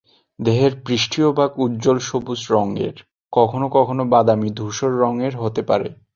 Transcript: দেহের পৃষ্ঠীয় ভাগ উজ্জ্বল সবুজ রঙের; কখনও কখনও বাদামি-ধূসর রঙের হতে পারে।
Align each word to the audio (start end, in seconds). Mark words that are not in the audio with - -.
দেহের 0.39 0.73
পৃষ্ঠীয় 0.85 1.29
ভাগ 1.31 1.51
উজ্জ্বল 1.57 1.97
সবুজ 2.01 2.41
রঙের; 2.51 2.95
কখনও 3.33 3.67
কখনও 3.69 4.03
বাদামি-ধূসর 4.13 4.91
রঙের 5.03 5.33
হতে 5.37 5.61
পারে। 5.69 5.89